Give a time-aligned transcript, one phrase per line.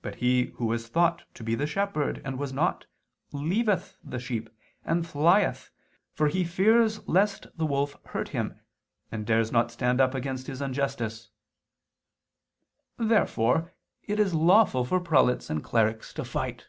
[0.00, 2.86] But he who was thought to be the shepherd, and was not,
[3.32, 4.48] leaveth the sheep,
[4.84, 5.72] and flieth,
[6.14, 8.60] for he fears lest the wolf hurt him,
[9.10, 11.30] and dares not stand up against his injustice."
[12.96, 13.72] Therefore
[14.04, 16.68] it is lawful for prelates and clerics to fight.